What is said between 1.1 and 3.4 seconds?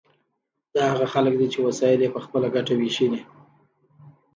خلک دي چې وسایل یې په خپله ګټه ویشلي.